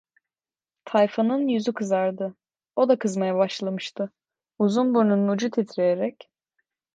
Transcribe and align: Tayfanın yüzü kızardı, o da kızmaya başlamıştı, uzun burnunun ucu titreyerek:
Tayfanın 0.85 1.47
yüzü 1.47 1.73
kızardı, 1.73 2.35
o 2.75 2.89
da 2.89 2.99
kızmaya 2.99 3.35
başlamıştı, 3.35 4.09
uzun 4.59 4.93
burnunun 4.95 5.27
ucu 5.27 5.51
titreyerek: 5.51 6.29